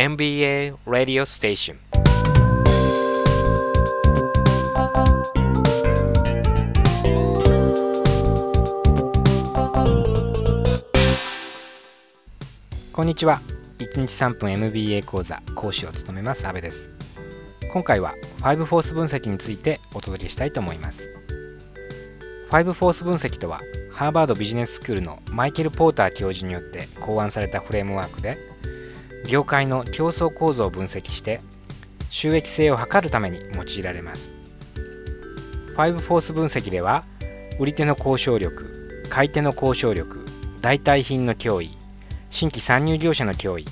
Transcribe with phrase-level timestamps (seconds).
[0.00, 1.76] MBA Radio Station.
[12.94, 13.42] こんにちは
[13.78, 16.88] 1日3分 MBA 講座講師を務めます阿部です
[17.70, 21.10] 今回は5フォース分析についてお届けしたいと思います
[22.48, 23.60] 5フォース分析とは
[23.92, 28.38] ハーバードビジネススクールのマイケル・ポーター教授によって考案されたフレームワークで
[29.28, 31.40] 業界の競争構造を分析して
[32.10, 34.30] 収益性を図るために用いられます。
[35.76, 37.04] 5フォース分析では
[37.58, 40.24] 売り手の交渉力買い手の交渉力
[40.60, 41.76] 代替品の脅威
[42.30, 43.64] 新規参入業者の脅威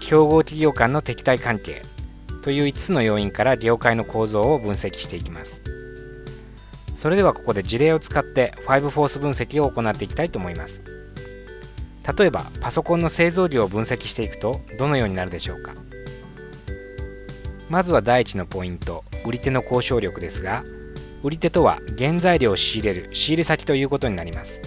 [0.00, 1.82] 競合企業間の敵対関係
[2.42, 5.60] という5つの要因から業界の構造を分析していきます。
[6.94, 10.95] それではここで事例を使って5フォース分析を行っていきたいと思います。
[12.16, 15.74] 例えばパソコンの製造量を分析していくとどのようになるでしょうか？
[17.68, 20.62] まずは第一のポイント売り手の交渉力ですが
[21.22, 24.60] 売り手とは原材料を仕入れる仕入れ先ということになります。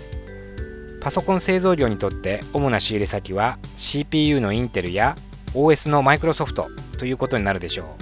[1.00, 5.16] パソコン製造業にとって主な仕入れ先は CPU のインテルや
[5.54, 7.96] OS のマイクロソフトということになるでしょ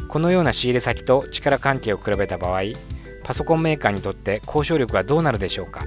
[0.00, 0.06] う。
[0.06, 2.62] このような仕入れ先と力関係を比べた場合
[3.24, 5.84] パソコンメーカーにとって交渉力はどうなるでしょうか？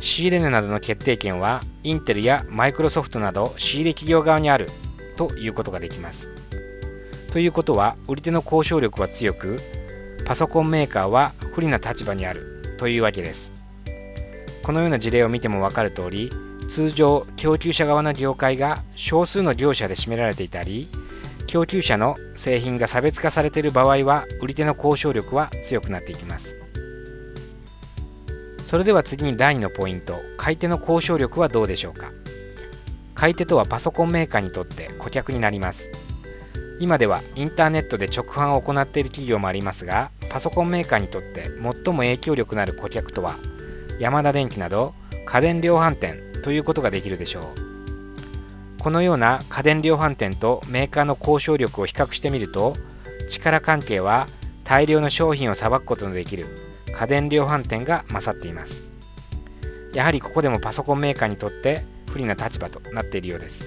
[0.00, 4.68] 仕入れ値などの決定権はインテルやマイクロソフトなど仕入れ企業側にある
[5.16, 6.28] ということができます。
[7.30, 9.60] ということは売り手の交渉力は強く
[10.24, 13.52] パソコンメーカーは不利な立場にあるというわけです。
[14.62, 16.30] このような事例を見ても分かる通り
[16.68, 20.86] 通常供給者側の業界が少数の業者で占められていたり
[21.46, 26.54] 供給者の製品が差別化されている場合は売り手の交渉力は強くなっていきます。
[28.70, 30.22] それでは次に第2のポイント。
[30.36, 32.12] 買い手の交渉力はどうでしょうか？
[33.16, 35.88] 買い手とはパソコンメーカーにとって顧客になります。
[36.78, 43.34] 今ではインターネットで直販を行っている企業もありますがパソコンメーカーにとって最も影響力のある顧客とは
[43.98, 44.94] ヤマダ電機など
[45.26, 47.44] 家電量販店ということができるでしょう。
[48.78, 52.76] このような家電量販店とメーカーの交渉力を比較してみると
[53.28, 54.28] 力関係は
[54.62, 56.69] 大量の商品をさばくことのできる。
[56.94, 58.82] 家電量販店が勝っています。
[59.94, 63.64] やはりここでもパソコンメーカーにとって不利な立場となっているようです。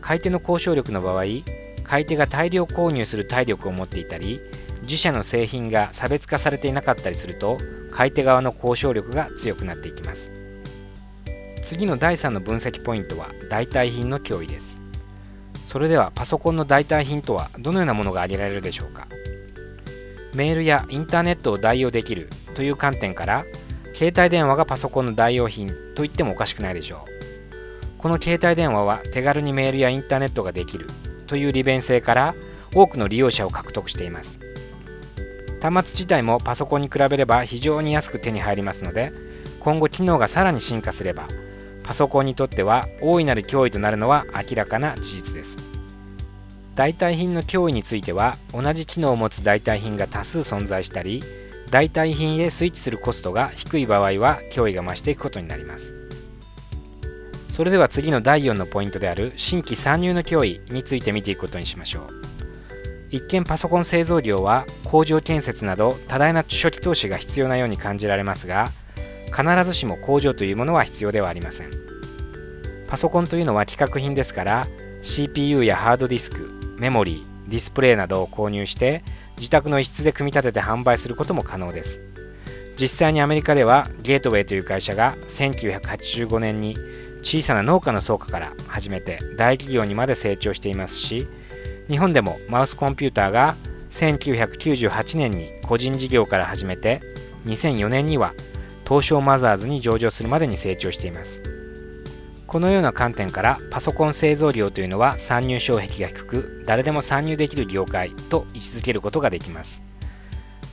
[0.00, 1.24] 買い手の交渉力の場合
[1.84, 4.40] 買い手が大量購入する体力を持っていたり
[4.82, 7.58] 自社の製品が差別化されていなかったりすると
[7.90, 10.30] 買い手側の交渉力が強くなっていきます。
[11.62, 14.80] 次の第3の分析ポイントは代替品の脅威です。
[15.66, 19.06] それではパソコンの代替品とはどのようなものが挙げられるでしょうか？
[20.34, 23.44] メールやインターネットを代用できるという観点から
[23.94, 27.20] 携帯電話がパソコンの代用品と言ってもおかしくないでしょう。
[27.98, 30.86] この携帯電話は手軽にメールやインターネットができる
[31.26, 32.34] という利便性から
[32.74, 34.40] 多くの利用者を獲得しています。
[35.60, 39.12] 端末自体もパソコンに比べれば非常に安く手に入りますので
[39.60, 41.28] 今後機能がさらに進化すれば
[41.82, 45.69] パソコンにとっては大いなる脅威となるのは明らかな事実です。
[46.74, 51.22] 代替品の脅威については同じ機能を持つ代替品が多数存在したり
[51.70, 55.94] 代替品へスイッチするコストが低い場合は脅威が増していくことになります。
[57.48, 62.08] それでは次の第4のポイントである新規参入の脅威について見ていくことにしましょう。
[63.10, 68.70] 一見パソコン製造業は工場建設など多大な初期投資が必要なように感じられますが
[69.26, 71.70] 必ずしも工場というものは必要ではありません。
[72.88, 74.66] パソコンというのは規格品ですから
[75.02, 79.04] CPU やハードディスクメモリーディスプレイなどを購入して
[79.36, 82.00] 自宅の一室で組み立てて販売することも可能です。
[82.80, 86.76] 実際にアメリカではゲートウェイという会社が1985年に
[87.20, 91.28] 小さな農家の倉庫から始めて大企業にまで成長していますし
[91.88, 93.54] 日本でもマウスコンピューターが
[93.90, 97.02] 1998年に個人事業から始めて
[97.44, 98.32] 2004年には
[98.88, 101.49] 東証マザーズに上場するまでに成長しています。
[102.50, 109.80] このような観点からパソコン製造業というのは参入障壁が低く誰でも参入できる業界と位置づけることができます。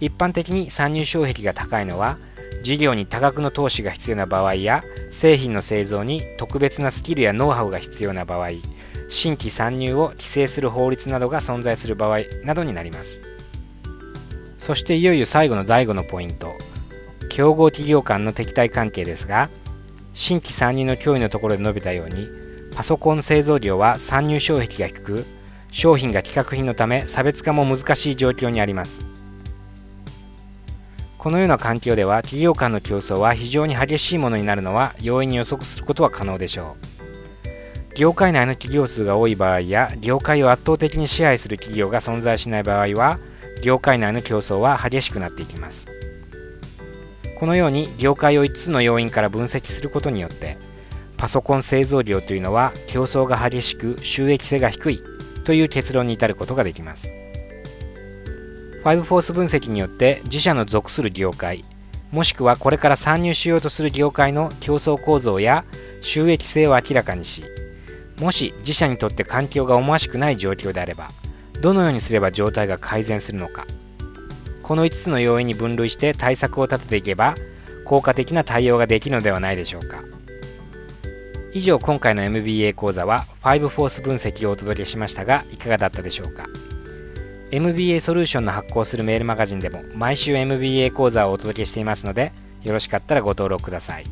[0.01, 2.17] 一般的に参入障壁が高いのは
[2.63, 8.49] 事業に多額の投資が必要な場合や製品の製造に特別なスキルやノウハウが必要な場合
[9.07, 13.19] 新規参入を規制する法律などが存在する場合などになります。
[14.57, 16.55] そしていよいよ最後の第5のポイント
[17.29, 19.51] 競合企業間の敵対関係ですが
[20.19, 22.27] 新規参入の脅威のところで述べたように
[22.75, 25.25] パソコン製造業は参入障壁が低く
[25.71, 28.99] 商品が規格品のため差別化も難しい状況にあります。
[31.19, 36.77] このような環境では企業間の競争は非常に激しいものになるのは容易に予測することは可能でしょ
[37.93, 37.95] う。
[37.95, 43.19] 業界内の企業数が多い場合や業界を圧倒的に支配する企業が存在しない場合は
[43.61, 45.96] 業界内の競争は激しくなっていきます。
[47.37, 50.57] このように業界を5つの要因から分析することによって
[51.17, 55.03] パソコン製造業というのは競争が激しく収益性が低い
[55.43, 57.11] という結論に至ることができます。
[58.83, 61.65] 5フォース分析によって自社の属する業界
[62.11, 65.65] もしくはこれから参入しようとする業界の競争構造や
[66.01, 67.43] 収益性を明らかにし
[68.21, 71.09] もし自社にとって環境が思わしくない状況であれば
[71.61, 73.65] どのようにすれば状態が改善するのか
[74.67, 77.35] この5つの要因に分類して対策を立てていけば
[77.85, 80.03] 効果的な対応ができるのではないでしょうか。
[81.53, 86.47] 以上今回の MBA 講座は5フォース分析をお届けしましたがいかがだったでしょうか。
[87.51, 94.03] MBA ソリューションの発行するメールマガジンでも毎週 MBA 講座をお届けしていますのでよろしかったらご登録ください。